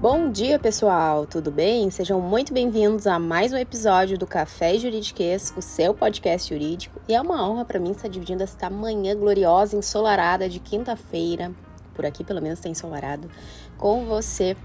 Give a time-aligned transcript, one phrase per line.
[0.00, 1.26] Bom dia, pessoal!
[1.26, 1.90] Tudo bem?
[1.90, 7.00] Sejam muito bem-vindos a mais um episódio do Café Juridiquês, o seu podcast jurídico.
[7.08, 11.50] E é uma honra para mim estar dividindo esta manhã gloriosa, ensolarada de quinta-feira,
[11.96, 13.28] por aqui pelo menos está ensolarado,
[13.76, 14.56] com você,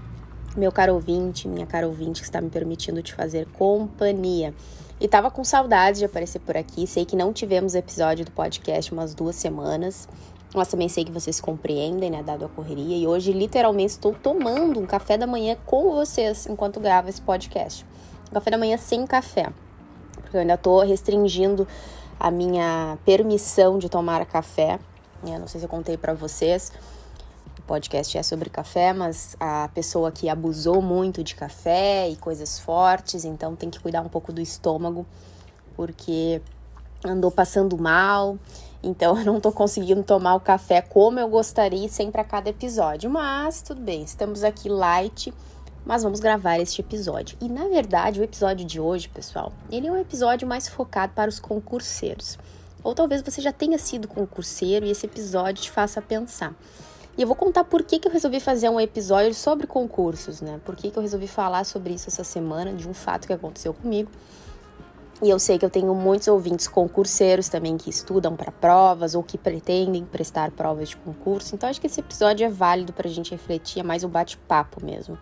[0.56, 4.54] meu caro ouvinte, minha cara ouvinte, que está me permitindo te fazer companhia.
[5.00, 6.86] E tava com saudade de aparecer por aqui.
[6.86, 10.08] Sei que não tivemos episódio do podcast umas duas semanas.
[10.54, 12.96] Mas também sei que vocês compreendem, né, dado a correria.
[12.96, 17.84] E hoje, literalmente, estou tomando um café da manhã com vocês enquanto gravo esse podcast.
[18.30, 19.52] Um café da manhã sem café.
[20.14, 21.66] Porque eu ainda estou restringindo
[22.20, 24.78] a minha permissão de tomar café.
[25.26, 26.70] Eu não sei se eu contei para vocês.
[27.58, 32.60] O podcast é sobre café, mas a pessoa que abusou muito de café e coisas
[32.60, 35.04] fortes, então tem que cuidar um pouco do estômago,
[35.74, 36.40] porque
[37.04, 38.38] andou passando mal
[38.84, 43.10] então eu não tô conseguindo tomar o café como eu gostaria sempre a cada episódio.
[43.10, 45.32] Mas tudo bem, estamos aqui light,
[45.84, 47.36] mas vamos gravar este episódio.
[47.40, 51.28] E na verdade, o episódio de hoje, pessoal, ele é um episódio mais focado para
[51.28, 52.38] os concurseiros.
[52.82, 56.54] Ou talvez você já tenha sido concurseiro e esse episódio te faça pensar.
[57.16, 60.60] E eu vou contar por que, que eu resolvi fazer um episódio sobre concursos, né?
[60.64, 63.72] Por que, que eu resolvi falar sobre isso essa semana, de um fato que aconteceu
[63.72, 64.10] comigo.
[65.24, 69.22] E eu sei que eu tenho muitos ouvintes concurseiros também que estudam para provas ou
[69.22, 71.54] que pretendem prestar provas de concurso.
[71.54, 74.84] Então acho que esse episódio é válido para a gente refletir, é mais um bate-papo
[74.84, 75.16] mesmo.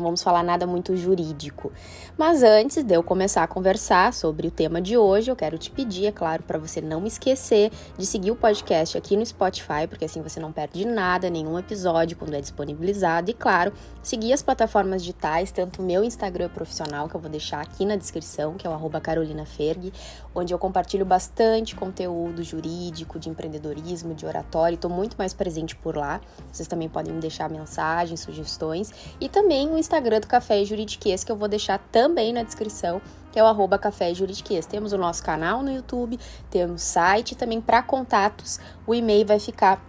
[0.00, 1.70] Não vamos falar nada muito jurídico.
[2.16, 5.70] Mas antes de eu começar a conversar sobre o tema de hoje, eu quero te
[5.70, 10.06] pedir, é claro, para você não esquecer de seguir o podcast aqui no Spotify, porque
[10.06, 13.30] assim você não perde nada, nenhum episódio quando é disponibilizado.
[13.30, 17.60] E claro, seguir as plataformas digitais, tanto o meu Instagram profissional, que eu vou deixar
[17.60, 19.92] aqui na descrição, que é o carolinaferg,
[20.34, 24.76] onde eu compartilho bastante conteúdo jurídico, de empreendedorismo, de oratório.
[24.76, 26.22] Estou muito mais presente por lá.
[26.50, 28.92] Vocês também podem me deixar mensagens, sugestões.
[29.20, 29.89] E também o Instagram
[30.20, 33.02] do Café Juridiquês, que eu vou deixar também na descrição,
[33.32, 34.64] que é o arroba Café Juridiquês.
[34.64, 36.18] Temos o nosso canal no YouTube,
[36.48, 38.60] temos site também para contatos.
[38.86, 39.82] O e-mail vai ficar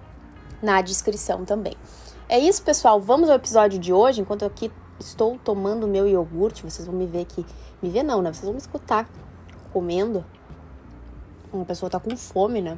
[0.61, 1.75] na descrição também.
[2.27, 2.99] É isso, pessoal.
[2.99, 4.21] Vamos ao episódio de hoje.
[4.21, 7.45] Enquanto eu aqui estou tomando meu iogurte, vocês vão me ver aqui.
[7.79, 8.33] Me ver não, né?
[8.33, 9.07] Vocês vão me escutar
[9.71, 10.25] comendo.
[11.53, 12.77] Uma pessoa tá com fome, né?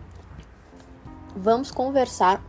[1.35, 2.41] Vamos conversar.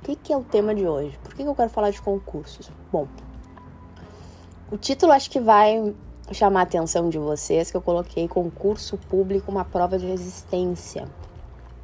[0.00, 1.18] O que, que é o tema de hoje?
[1.22, 2.70] Por que, que eu quero falar de concursos?
[2.90, 3.06] Bom,
[4.70, 5.94] o título acho que vai
[6.32, 11.08] chamar a atenção de vocês que eu coloquei concurso público, uma prova de resistência.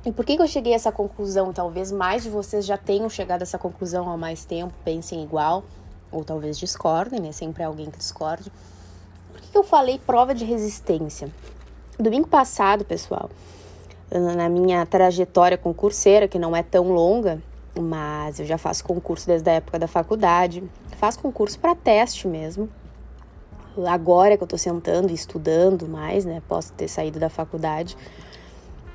[0.04, 1.52] E por que, eu cheguei a essa conclusão?
[1.52, 5.64] Talvez mais de vocês já tenham chegado a essa conclusão há mais tempo, pensem igual,
[6.12, 7.32] ou talvez discordem, né?
[7.32, 8.52] Sempre é alguém que discorde.
[9.32, 11.28] Por que, que eu falei prova de resistência?
[11.98, 13.28] Domingo passado, pessoal,
[14.36, 17.42] na minha trajetória concurseira, que não é tão longa,
[17.80, 20.62] mas eu já faço concurso desde a época da faculdade,
[20.98, 22.68] faço concurso para teste mesmo.
[23.86, 26.42] Agora que eu tô sentando e estudando mais, né?
[26.48, 27.96] Posso ter saído da faculdade.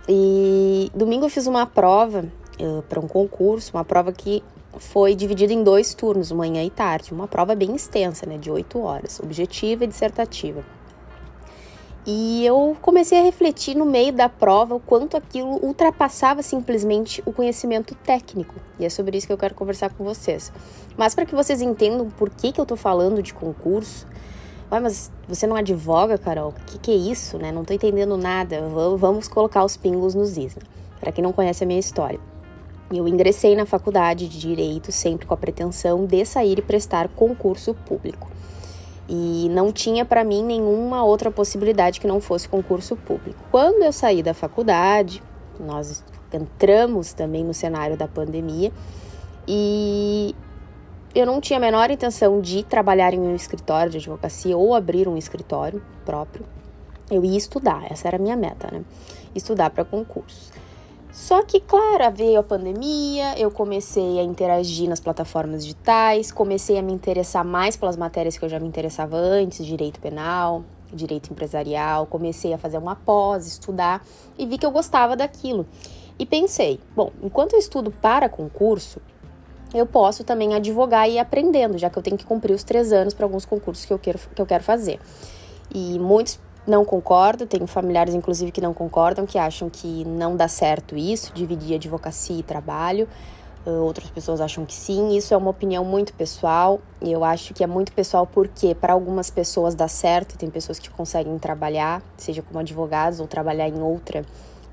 [0.10, 4.44] E domingo eu fiz uma prova uh, eh, para um concurso, uma prova que
[4.80, 7.14] foi dividida em dois turnos, manhã e tarde.
[7.14, 8.38] Uma prova bem extensa, né?
[8.38, 10.66] De oito horas, objetiva e dissertativa.
[12.06, 17.32] E eu comecei a refletir no meio da prova o quanto aquilo ultrapassava simplesmente o
[17.32, 18.56] conhecimento técnico.
[18.80, 20.52] E é sobre isso que eu quero conversar com vocês.
[20.98, 24.08] Mas para que vocês entendam por que, que eu tô falando de concurso,
[24.72, 26.50] Ué, mas você não advoga, Carol?
[26.50, 27.52] O que, que é isso, né?
[27.52, 28.62] Não tô entendendo nada.
[28.98, 30.64] Vamos colocar os pingos nos is, né?
[31.00, 32.20] Para quem não conhece a minha história.
[32.92, 37.74] Eu ingressei na faculdade de Direito sempre com a pretensão de sair e prestar concurso
[37.74, 38.32] público
[39.14, 43.44] e não tinha para mim nenhuma outra possibilidade que não fosse concurso público.
[43.52, 45.22] Quando eu saí da faculdade,
[45.60, 46.02] nós
[46.32, 48.72] entramos também no cenário da pandemia
[49.46, 50.34] e
[51.14, 55.10] eu não tinha a menor intenção de trabalhar em um escritório de advocacia ou abrir
[55.10, 56.46] um escritório próprio.
[57.10, 58.82] Eu ia estudar, essa era a minha meta, né?
[59.36, 60.54] Estudar para concurso.
[61.12, 66.82] Só que, claro, veio a pandemia, eu comecei a interagir nas plataformas digitais, comecei a
[66.82, 70.64] me interessar mais pelas matérias que eu já me interessava antes, direito penal,
[70.94, 74.06] direito empresarial, comecei a fazer uma pós, estudar
[74.38, 75.66] e vi que eu gostava daquilo.
[76.18, 79.02] E pensei, bom, enquanto eu estudo para concurso,
[79.74, 82.94] eu posso também advogar e ir aprendendo, já que eu tenho que cumprir os três
[82.94, 85.00] anos para alguns concursos que eu quero, que eu quero fazer.
[85.74, 90.48] E muitos não concordo, tenho familiares inclusive que não concordam, que acham que não dá
[90.48, 93.08] certo isso, dividir advocacia e trabalho.
[93.66, 96.80] Uh, outras pessoas acham que sim, isso é uma opinião muito pessoal.
[97.00, 100.90] Eu acho que é muito pessoal porque para algumas pessoas dá certo, tem pessoas que
[100.90, 104.26] conseguem trabalhar, seja como advogados ou trabalhar em outra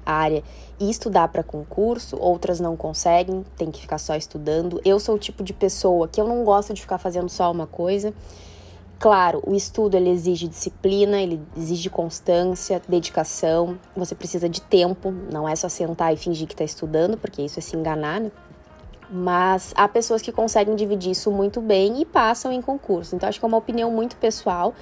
[0.07, 0.43] área
[0.81, 4.81] e estudar para concurso, outras não conseguem, tem que ficar só estudando.
[4.85, 7.67] Eu sou o tipo de pessoa que eu não gosto de ficar fazendo só uma
[7.67, 8.15] coisa.
[8.99, 13.79] Claro, o estudo ele exige disciplina, ele exige constância, dedicação.
[13.97, 17.61] Você precisa de tempo, não é só sentar e fingir que está estudando, porque isso
[17.61, 18.33] é se enganar, né?
[19.09, 23.15] Mas há pessoas que conseguem dividir isso muito bem e passam em concurso.
[23.15, 24.75] Então, acho que é uma opinião muito pessoal.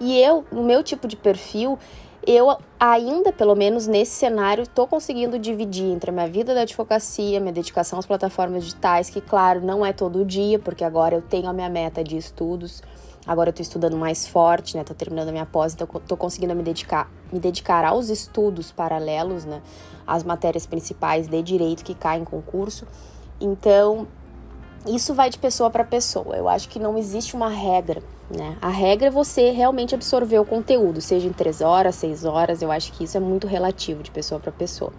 [0.00, 1.76] E eu, no meu tipo de perfil,
[2.24, 7.40] eu ainda, pelo menos nesse cenário, estou conseguindo dividir entre a minha vida da advocacia,
[7.40, 11.48] minha dedicação às plataformas digitais, que, claro, não é todo dia, porque agora eu tenho
[11.48, 12.80] a minha meta de estudos
[13.26, 14.84] Agora eu tô estudando mais forte, né?
[14.84, 19.44] Tô terminando a minha pós, então tô conseguindo me dedicar, me dedicar aos estudos paralelos,
[19.44, 19.62] né?
[20.06, 22.86] As matérias principais de direito que caem em concurso.
[23.40, 24.06] Então,
[24.86, 26.36] isso vai de pessoa para pessoa.
[26.36, 28.58] Eu acho que não existe uma regra, né?
[28.60, 32.60] A regra é você realmente absorver o conteúdo, seja em três horas, seis horas.
[32.60, 34.92] Eu acho que isso é muito relativo de pessoa para pessoa.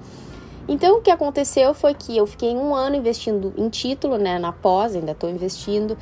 [0.68, 4.40] Então, o que aconteceu foi que eu fiquei um ano investindo em título, né?
[4.40, 5.96] Na pós, ainda estou investindo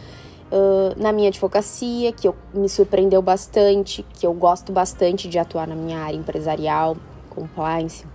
[0.54, 5.68] uh, na minha advocacia, que eu, me surpreendeu bastante, que eu gosto bastante de atuar
[5.68, 6.96] na minha área empresarial,
[7.30, 8.06] compliance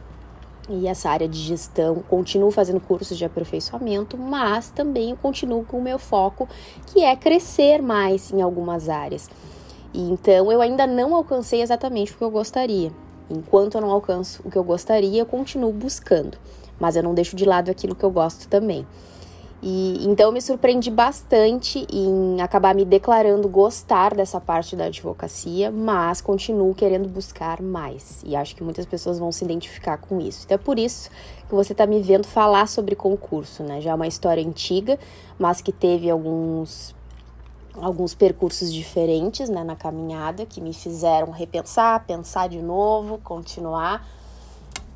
[0.68, 1.96] e essa área de gestão.
[2.08, 6.48] Continuo fazendo cursos de aperfeiçoamento, mas também continuo com o meu foco,
[6.86, 9.28] que é crescer mais em algumas áreas.
[9.92, 12.92] E então eu ainda não alcancei exatamente o que eu gostaria.
[13.30, 16.38] Enquanto eu não alcanço o que eu gostaria, eu continuo buscando,
[16.78, 18.86] mas eu não deixo de lado aquilo que eu gosto também.
[19.60, 26.20] E então me surpreendi bastante em acabar me declarando gostar dessa parte da advocacia, mas
[26.20, 28.22] continuo querendo buscar mais.
[28.24, 30.42] E acho que muitas pessoas vão se identificar com isso.
[30.44, 31.10] Então é por isso
[31.48, 33.80] que você está me vendo falar sobre concurso, né?
[33.80, 34.98] Já é uma história antiga,
[35.36, 36.96] mas que teve alguns
[37.80, 44.04] alguns percursos diferentes né, na caminhada que me fizeram repensar, pensar de novo, continuar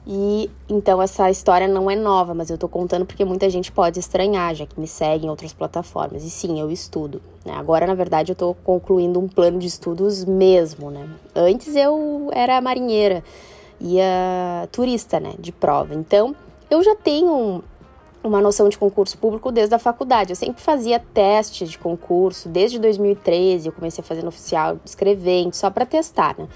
[0.07, 4.01] e então essa história não é nova, mas eu tô contando porque muita gente pode
[4.01, 6.25] estranhar, já que me segue em outras plataformas.
[6.25, 7.23] E sim, eu estudo.
[7.45, 7.53] Né?
[7.55, 11.09] Agora, na verdade, eu tô concluindo um plano de estudos mesmo, né?
[11.35, 13.23] Antes eu era marinheira,
[13.81, 15.95] ia turista, né, de prova.
[15.95, 16.35] Então,
[16.69, 17.63] eu já tenho
[18.25, 20.31] uma noção de concurso público desde a faculdade.
[20.31, 25.55] Eu sempre fazia testes de concurso, desde 2013 eu comecei a fazer no oficial, escrevendo,
[25.55, 26.49] só para testar, né?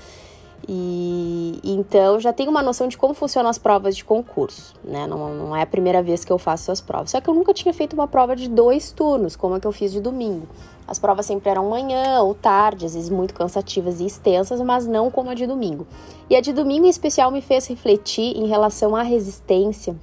[0.68, 5.06] E então já tenho uma noção de como funcionam as provas de concurso, né?
[5.06, 7.10] Não, não é a primeira vez que eu faço as provas.
[7.10, 9.70] Só que eu nunca tinha feito uma prova de dois turnos, como a que eu
[9.70, 10.48] fiz de domingo.
[10.88, 15.08] As provas sempre eram manhã ou tarde, às vezes muito cansativas e extensas, mas não
[15.08, 15.86] como a de domingo.
[16.28, 19.94] E a de domingo em especial me fez refletir em relação à resistência.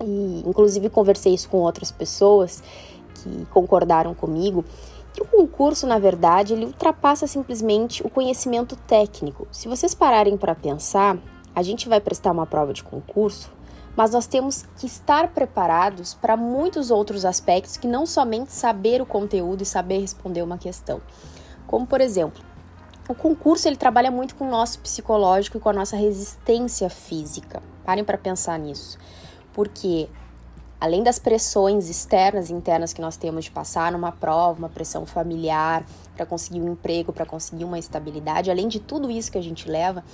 [0.00, 2.62] E inclusive conversei isso com outras pessoas
[3.14, 4.64] que concordaram comigo
[5.12, 9.48] que o concurso, na verdade, ele ultrapassa simplesmente o conhecimento técnico.
[9.50, 11.18] Se vocês pararem para pensar,
[11.54, 13.50] a gente vai prestar uma prova de concurso,
[13.96, 19.06] mas nós temos que estar preparados para muitos outros aspectos que não somente saber o
[19.06, 21.00] conteúdo e saber responder uma questão.
[21.66, 22.40] Como, por exemplo,
[23.08, 27.62] o concurso ele trabalha muito com o nosso psicológico e com a nossa resistência física.
[27.84, 28.98] Parem para pensar nisso.
[29.52, 30.08] Porque
[30.80, 35.04] além das pressões externas e internas que nós temos de passar numa prova, uma pressão
[35.04, 35.84] familiar
[36.16, 39.68] para conseguir um emprego, para conseguir uma estabilidade, além de tudo isso que a gente
[39.68, 40.04] leva,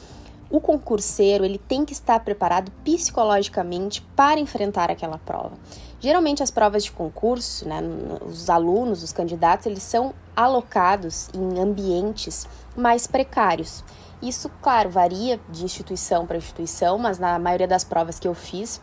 [0.50, 5.52] o concurseiro ele tem que estar preparado psicologicamente para enfrentar aquela prova.
[6.00, 7.80] Geralmente as provas de concurso, né,
[8.26, 12.46] os alunos, os candidatos, eles são alocados em ambientes
[12.76, 13.82] mais precários.
[14.22, 18.80] Isso, claro, varia de instituição para instituição, mas na maioria das provas que eu fiz,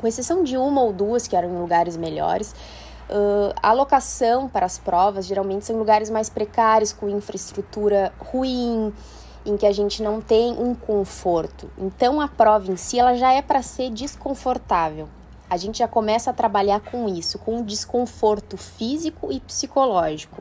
[0.00, 2.54] com exceção de uma ou duas que eram em lugares melhores.
[3.10, 8.92] Uh, a alocação para as provas geralmente são lugares mais precários, com infraestrutura ruim,
[9.44, 11.68] em que a gente não tem um conforto.
[11.76, 15.08] Então a prova em si ela já é para ser desconfortável.
[15.48, 20.40] A gente já começa a trabalhar com isso, com um desconforto físico e psicológico.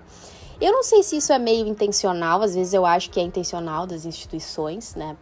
[0.61, 3.87] Eu não sei se isso é meio intencional, às vezes eu acho que é intencional
[3.87, 5.17] das instituições, né?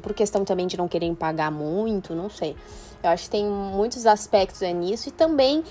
[0.00, 2.56] Por questão também de não querem pagar muito, não sei.
[3.02, 5.64] Eu acho que tem muitos aspectos nisso e também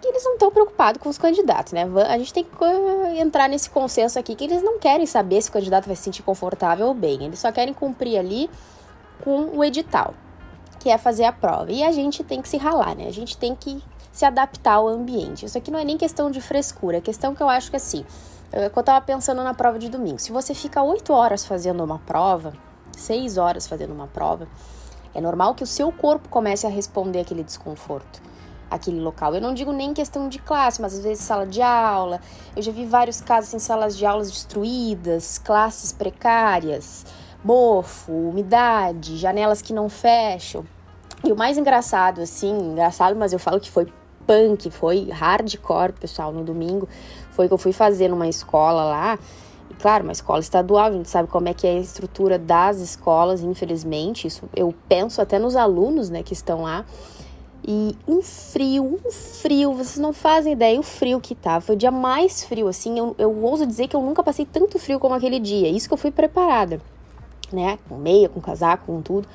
[0.00, 1.88] que eles não estão preocupados com os candidatos, né?
[2.08, 5.52] A gente tem que entrar nesse consenso aqui que eles não querem saber se o
[5.52, 8.50] candidato vai se sentir confortável ou bem, eles só querem cumprir ali
[9.22, 10.12] com o edital,
[10.78, 11.72] que é fazer a prova.
[11.72, 13.06] E a gente tem que se ralar, né?
[13.06, 15.46] A gente tem que se adaptar ao ambiente.
[15.46, 18.04] Isso aqui não é nem questão de frescura, é questão que eu acho que assim,
[18.52, 20.18] eu, eu tava pensando na prova de domingo.
[20.18, 22.52] Se você fica oito horas fazendo uma prova,
[22.92, 24.46] seis horas fazendo uma prova,
[25.14, 28.20] é normal que o seu corpo comece a responder aquele desconforto,
[28.70, 29.34] aquele local.
[29.34, 32.20] Eu não digo nem questão de classe, mas às vezes sala de aula.
[32.56, 37.06] Eu já vi vários casos em salas de aulas destruídas, classes precárias,
[37.44, 40.64] mofo, umidade, janelas que não fecham.
[41.22, 43.86] E o mais engraçado, assim, engraçado, mas eu falo que foi
[44.26, 46.88] punk, foi hardcore, pessoal, no domingo,
[47.30, 49.18] foi que eu fui fazer numa escola lá.
[49.80, 53.42] Claro, uma escola estadual, a gente sabe como é que é a estrutura das escolas,
[53.42, 54.26] infelizmente.
[54.26, 56.84] Isso eu penso até nos alunos, né, que estão lá.
[57.66, 61.62] E um frio, um frio, vocês não fazem ideia o frio que tava.
[61.62, 62.98] Foi o dia mais frio, assim.
[62.98, 65.68] Eu, eu ouso dizer que eu nunca passei tanto frio como aquele dia.
[65.70, 66.78] Isso que eu fui preparada,
[67.50, 67.78] né?
[67.88, 69.26] Com meia, com casaco, com tudo.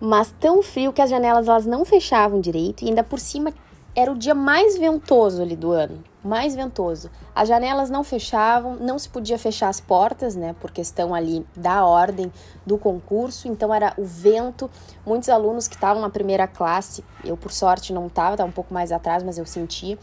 [0.00, 2.84] Mas tão frio que as janelas elas não fechavam direito.
[2.84, 3.52] E ainda por cima
[3.96, 7.10] era o dia mais ventoso ali do ano, mais ventoso.
[7.34, 11.86] As janelas não fechavam, não se podia fechar as portas, né, por questão ali da
[11.86, 12.30] ordem
[12.66, 14.70] do concurso, então era o vento.
[15.04, 18.74] Muitos alunos que estavam na primeira classe, eu por sorte não estava, estava um pouco
[18.74, 19.98] mais atrás, mas eu sentia,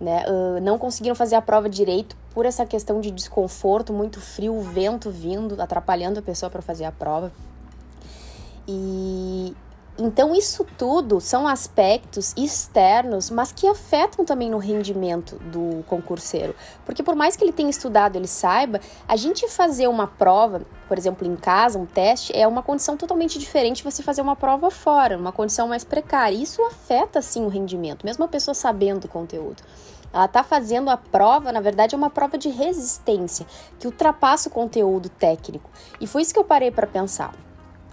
[0.00, 4.60] né, uh, não conseguiram fazer a prova direito por essa questão de desconforto, muito frio,
[4.60, 7.30] vento vindo, atrapalhando a pessoa para fazer a prova.
[8.66, 9.54] E,
[9.98, 16.54] então, isso tudo são aspectos externos, mas que afetam também no rendimento do concurseiro.
[16.84, 20.98] Porque, por mais que ele tenha estudado, ele saiba, a gente fazer uma prova, por
[20.98, 24.70] exemplo, em casa, um teste, é uma condição totalmente diferente de você fazer uma prova
[24.70, 26.36] fora, uma condição mais precária.
[26.36, 29.62] Isso afeta, sim, o rendimento, mesmo a pessoa sabendo o conteúdo.
[30.12, 33.46] Ela está fazendo a prova, na verdade, é uma prova de resistência,
[33.78, 35.70] que ultrapassa o conteúdo técnico.
[35.98, 37.32] E foi isso que eu parei para pensar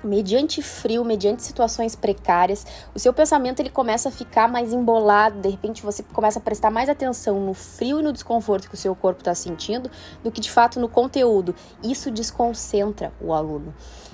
[0.03, 5.49] mediante frio, mediante situações precárias, o seu pensamento ele começa a ficar mais embolado, de
[5.49, 8.95] repente você começa a prestar mais atenção no frio e no desconforto que o seu
[8.95, 9.89] corpo está sentindo
[10.23, 11.55] do que de fato no conteúdo.
[11.83, 13.73] Isso desconcentra o aluno.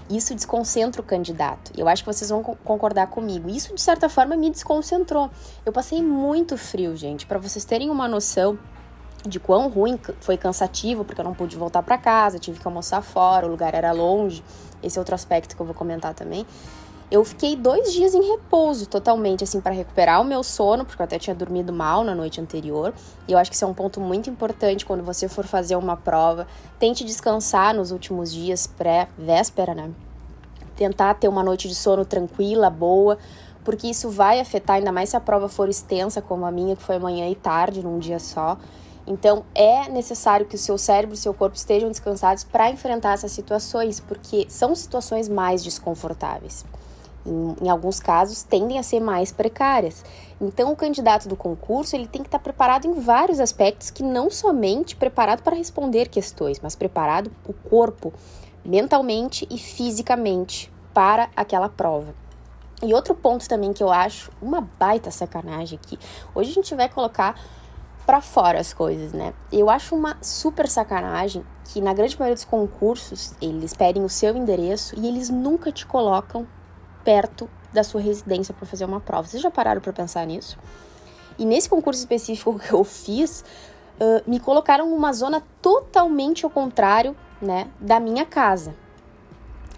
[0.10, 1.72] Isso desconcentra o candidato.
[1.78, 3.48] Eu acho que vocês vão concordar comigo.
[3.48, 5.30] Isso de certa forma me desconcentrou.
[5.64, 8.58] Eu passei muito frio, gente, para vocês terem uma noção
[9.28, 13.02] de quão ruim foi cansativo, porque eu não pude voltar para casa, tive que almoçar
[13.02, 14.44] fora, o lugar era longe.
[14.82, 16.46] Esse é outro aspecto que eu vou comentar também.
[17.12, 21.04] Eu fiquei dois dias em repouso totalmente, assim, para recuperar o meu sono, porque eu
[21.04, 22.94] até tinha dormido mal na noite anterior.
[23.28, 25.98] E eu acho que isso é um ponto muito importante quando você for fazer uma
[25.98, 26.46] prova.
[26.78, 29.90] Tente descansar nos últimos dias pré-véspera, né?
[30.76, 33.18] Tentar ter uma noite de sono tranquila, boa,
[33.66, 36.84] porque isso vai afetar, ainda mais se a prova for extensa, como a minha, que
[36.84, 38.56] foi manhã e tarde, num dia só.
[39.10, 43.14] Então, é necessário que o seu cérebro e o seu corpo estejam descansados para enfrentar
[43.14, 46.64] essas situações, porque são situações mais desconfortáveis.
[47.26, 50.06] Em, em, alguns casos, tendem a ser mais precárias.
[50.40, 54.30] Então, o candidato do concurso ele tem que estar preparado em vários aspectos, que não
[54.30, 58.14] somente preparado para responder questões, mas preparado o corpo,
[58.64, 62.14] mentalmente e fisicamente para aquela prova.
[62.82, 65.98] E outro ponto também que eu acho uma baita sacanagem aqui.
[66.34, 67.36] Hoje a gente vai colocar
[68.10, 69.36] para fora as coisas, né?
[69.52, 74.36] Eu acho uma super sacanagem que na grande maioria dos concursos eles pedem o seu
[74.36, 76.48] endereço e eles nunca te colocam
[77.04, 79.28] perto da sua residência para fazer uma prova.
[79.28, 80.58] Vocês já pararam para pensar nisso?
[81.38, 83.46] E nesse concurso específico que eu fiz,
[84.02, 88.74] uh, me colocaram numa zona totalmente ao contrário, né, da minha casa.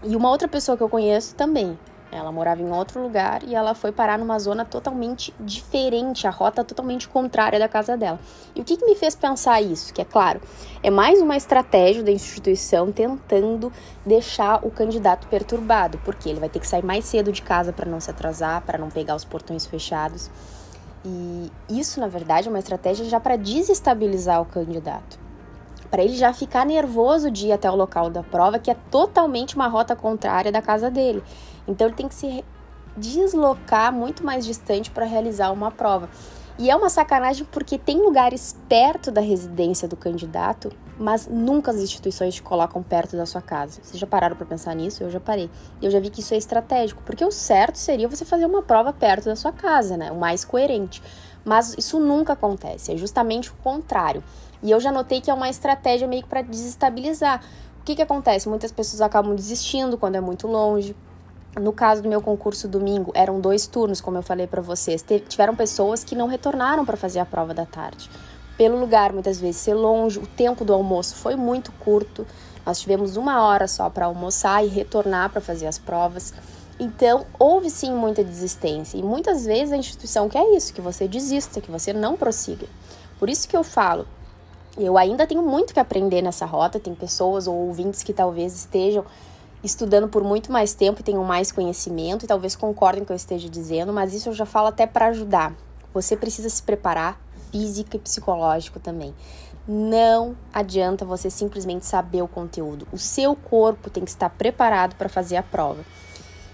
[0.04, 1.78] E uma outra pessoa que eu conheço também.
[2.12, 6.62] Ela morava em outro lugar e ela foi parar numa zona totalmente diferente, a rota
[6.62, 8.20] totalmente contrária da casa dela.
[8.54, 9.94] E o que, que me fez pensar isso?
[9.94, 10.42] Que é claro,
[10.84, 13.72] é mais uma estratégia da instituição tentando
[14.06, 17.90] deixar o candidato perturbado, porque ele vai ter que sair mais cedo de casa para
[17.90, 20.30] não se atrasar, para não pegar os portões fechados.
[21.06, 25.32] E isso, na verdade, é uma estratégia já para desestabilizar o candidato
[25.92, 29.58] para ele já ficar nervoso de ir até o local da prova, que é totalmente
[29.58, 31.22] uma rota contrária da casa dele.
[31.72, 32.44] Então ele tem que se
[32.96, 36.10] deslocar muito mais distante para realizar uma prova.
[36.60, 41.78] E é uma sacanagem porque tem lugares perto da residência do candidato, mas nunca as
[41.78, 43.80] instituições te colocam perto da sua casa.
[43.82, 45.02] Vocês já pararam para pensar nisso?
[45.02, 45.50] Eu já parei.
[45.82, 48.94] Eu já vi que isso é estratégico, porque o certo seria você fazer uma prova
[48.94, 50.12] perto da sua casa, né?
[50.12, 51.02] O mais coerente.
[51.44, 54.24] Mas isso nunca acontece, é justamente o contrário.
[54.62, 57.42] E eu já notei que é uma estratégia meio que para desestabilizar.
[57.80, 58.48] O que, que acontece?
[58.48, 60.96] Muitas pessoas acabam desistindo quando é muito longe.
[61.60, 65.04] No caso do meu concurso domingo, eram dois turnos, como eu falei para vocês.
[65.28, 68.10] Tiveram pessoas que não retornaram para fazer a prova da tarde.
[68.58, 72.26] Pelo lugar, muitas vezes, ser longe, o tempo do almoço foi muito curto.
[72.66, 76.34] Nós tivemos uma hora só para almoçar e retornar para fazer as provas.
[76.80, 78.98] Então, houve sim muita desistência.
[78.98, 82.66] E muitas vezes a instituição quer isso, que você desista, que você não prossiga.
[83.20, 84.08] Por isso que eu falo,
[84.78, 86.80] eu ainda tenho muito que aprender nessa rota.
[86.80, 89.04] Tem pessoas ou ouvintes que talvez estejam
[89.64, 93.14] estudando por muito mais tempo e tenham mais conhecimento e talvez concordem com o que
[93.14, 95.54] eu esteja dizendo, mas isso eu já falo até para ajudar.
[95.94, 97.20] Você precisa se preparar
[97.52, 99.14] físico e psicológico também.
[99.68, 102.88] Não adianta você simplesmente saber o conteúdo.
[102.92, 105.84] O seu corpo tem que estar preparado para fazer a prova.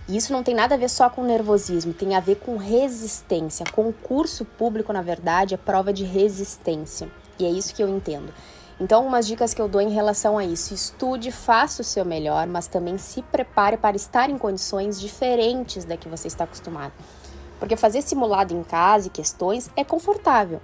[0.07, 3.65] E isso não tem nada a ver só com nervosismo, tem a ver com resistência.
[3.71, 7.09] Concurso público, na verdade, é prova de resistência.
[7.39, 8.33] E é isso que eu entendo.
[8.79, 12.45] Então, umas dicas que eu dou em relação a isso: estude, faça o seu melhor,
[12.47, 16.93] mas também se prepare para estar em condições diferentes da que você está acostumado.
[17.59, 20.61] Porque fazer simulado em casa e questões é confortável.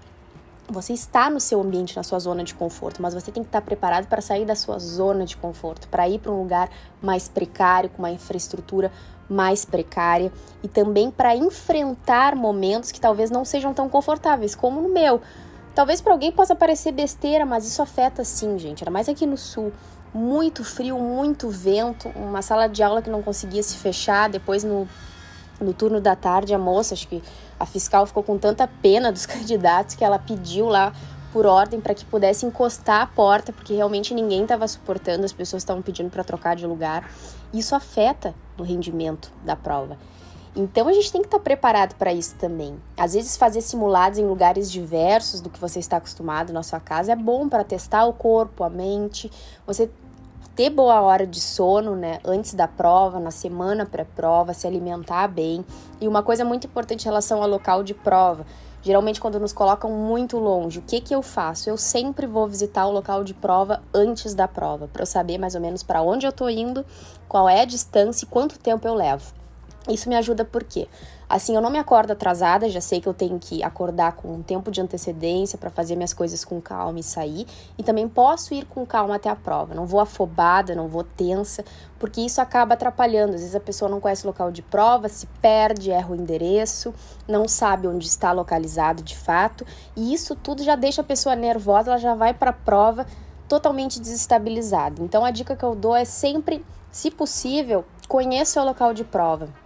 [0.70, 3.62] Você está no seu ambiente, na sua zona de conforto, mas você tem que estar
[3.62, 6.70] preparado para sair da sua zona de conforto, para ir para um lugar
[7.02, 8.92] mais precário, com uma infraestrutura
[9.28, 10.32] mais precária
[10.64, 15.22] e também para enfrentar momentos que talvez não sejam tão confortáveis, como no meu.
[15.76, 18.84] Talvez para alguém possa parecer besteira, mas isso afeta sim, gente.
[18.84, 19.74] Era mais aqui no sul.
[20.14, 24.30] Muito frio, muito vento, uma sala de aula que não conseguia se fechar.
[24.30, 24.88] Depois, no,
[25.60, 27.24] no turno da tarde, a moça, acho que
[27.60, 30.94] a fiscal ficou com tanta pena dos candidatos que ela pediu lá
[31.32, 35.64] por ordem para que pudesse encostar a porta, porque realmente ninguém estava suportando, as pessoas
[35.64, 37.10] estavam pedindo para trocar de lugar.
[37.52, 39.98] Isso afeta no rendimento da prova.
[40.56, 42.80] Então a gente tem que estar tá preparado para isso também.
[42.96, 47.12] Às vezes fazer simulados em lugares diversos do que você está acostumado na sua casa
[47.12, 49.32] é bom para testar o corpo, a mente,
[49.66, 49.90] você
[50.56, 55.66] ter boa hora de sono, né, antes da prova, na semana pré-prova, se alimentar bem.
[56.00, 58.46] E uma coisa muito importante em relação ao local de prova,
[58.86, 61.70] Geralmente, quando nos colocam muito longe, o que, que eu faço?
[61.70, 65.56] Eu sempre vou visitar o local de prova antes da prova, para eu saber mais
[65.56, 66.86] ou menos para onde eu estou indo,
[67.26, 69.43] qual é a distância e quanto tempo eu levo.
[69.90, 70.88] Isso me ajuda porque
[71.28, 74.42] assim eu não me acordo atrasada, já sei que eu tenho que acordar com um
[74.42, 77.46] tempo de antecedência para fazer minhas coisas com calma e sair,
[77.78, 79.76] e também posso ir com calma até a prova.
[79.76, 81.66] Não vou afobada, não vou tensa,
[82.00, 83.34] porque isso acaba atrapalhando.
[83.34, 86.94] Às vezes a pessoa não conhece o local de prova, se perde, erra o endereço,
[87.28, 89.66] não sabe onde está localizado de fato,
[89.98, 93.06] e isso tudo já deixa a pessoa nervosa, ela já vai para a prova
[93.50, 95.04] totalmente desestabilizada.
[95.04, 99.63] Então a dica que eu dou é sempre, se possível, conheça o local de prova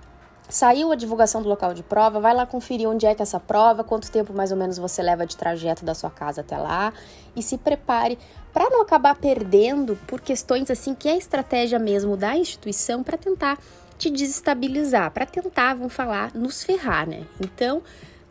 [0.49, 3.39] Saiu a divulgação do local de prova, vai lá conferir onde é que é essa
[3.39, 6.93] prova, quanto tempo mais ou menos você leva de trajeto da sua casa até lá
[7.35, 8.17] e se prepare
[8.53, 13.17] para não acabar perdendo por questões assim que é a estratégia mesmo da instituição para
[13.17, 13.59] tentar
[13.97, 17.25] te desestabilizar, para tentar, vamos falar, nos ferrar, né?
[17.41, 17.81] Então,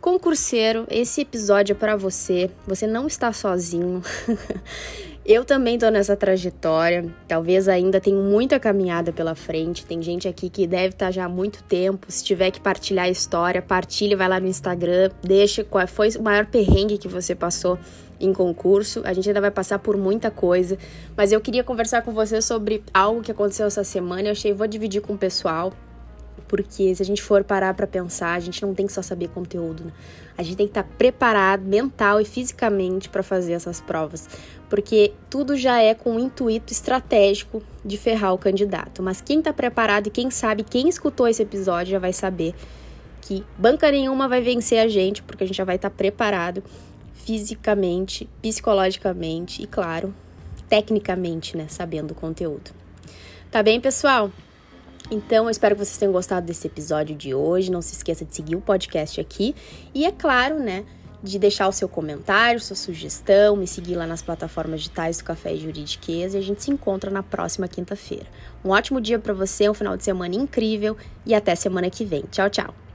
[0.01, 2.51] concurseiro, esse episódio é para você.
[2.67, 4.03] Você não está sozinho.
[5.29, 9.85] Eu também tô nessa trajetória, talvez ainda tenho muita caminhada pela frente.
[9.85, 12.07] Tem gente aqui que deve estar tá já há muito tempo.
[12.09, 16.23] Se tiver que partilhar a história, partilhe, vai lá no Instagram, deixa qual foi o
[16.23, 17.77] maior perrengue que você passou
[18.21, 19.03] em concurso.
[19.05, 20.79] A gente ainda vai passar por muita coisa,
[21.17, 24.29] mas eu queria conversar com você sobre algo que aconteceu essa semana.
[24.29, 25.73] Eu achei, vou dividir com o pessoal
[26.49, 29.29] porque se a gente for parar para pensar, a gente não tem que só saber
[29.29, 29.93] conteúdo, né?
[30.39, 34.29] A gente tem que estar tá preparado mental e fisicamente para fazer essas provas,
[34.69, 39.03] porque tudo já é com o intuito estratégico de ferrar o candidato.
[39.03, 42.55] Mas quem está preparado e quem sabe, quem escutou esse episódio já vai saber
[43.21, 46.63] que banca nenhuma vai vencer a gente, porque a gente já vai estar tá preparado
[47.13, 50.15] fisicamente, psicologicamente e, claro,
[50.69, 52.71] tecnicamente, né, sabendo o conteúdo.
[53.51, 54.31] Tá bem, pessoal?
[55.11, 57.71] Então, eu espero que vocês tenham gostado desse episódio de hoje.
[57.71, 59.55] Não se esqueça de seguir o podcast aqui.
[59.95, 60.85] E é claro, né,
[61.23, 65.55] de deixar o seu comentário, sua sugestão, me seguir lá nas plataformas digitais do Café
[65.55, 68.27] e Juridiquês e a gente se encontra na próxima quinta-feira.
[68.64, 72.23] Um ótimo dia para você, um final de semana incrível e até semana que vem.
[72.31, 72.86] Tchau, tchau!